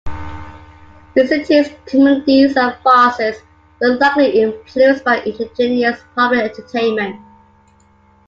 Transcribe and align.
Vicente's 1.15 1.69
comedies 1.85 2.57
and 2.57 2.73
farces 2.83 3.35
were 3.79 3.97
likely 3.97 4.41
influenced 4.41 5.03
by 5.05 5.17
indigenous 5.19 6.01
popular 6.15 6.45
entertainment. 6.45 7.21